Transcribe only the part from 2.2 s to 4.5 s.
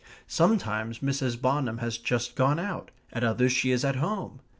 gone out; at others she is at home.